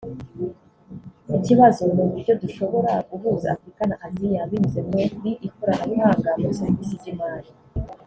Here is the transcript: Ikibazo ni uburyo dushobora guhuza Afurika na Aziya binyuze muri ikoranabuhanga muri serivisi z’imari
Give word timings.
Ikibazo 1.37 1.81
ni 1.93 1.99
uburyo 2.05 2.33
dushobora 2.41 2.91
guhuza 3.09 3.45
Afurika 3.55 3.83
na 3.89 3.95
Aziya 4.07 4.49
binyuze 4.49 4.79
muri 4.89 5.31
ikoranabuhanga 5.47 6.29
muri 6.39 6.57
serivisi 6.61 6.95
z’imari 7.03 7.51